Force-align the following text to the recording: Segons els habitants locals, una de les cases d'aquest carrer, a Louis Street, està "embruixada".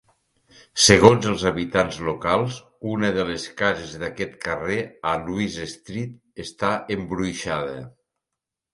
Segons 0.85 1.27
els 1.31 1.43
habitants 1.49 1.99
locals, 2.07 2.57
una 2.95 3.13
de 3.19 3.27
les 3.29 3.47
cases 3.61 3.93
d'aquest 4.07 4.35
carrer, 4.49 4.81
a 5.13 5.15
Louis 5.29 5.63
Street, 5.77 6.21
està 6.49 6.77
"embruixada". 7.01 7.81